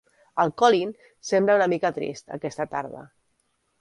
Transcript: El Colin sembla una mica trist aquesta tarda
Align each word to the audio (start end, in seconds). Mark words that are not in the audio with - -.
El 0.43 0.53
Colin 0.61 0.93
sembla 1.31 1.57
una 1.59 1.67
mica 1.75 1.93
trist 1.99 2.35
aquesta 2.39 2.67
tarda 2.73 3.05